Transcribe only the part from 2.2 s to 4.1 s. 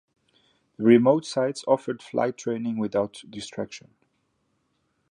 training without distractions.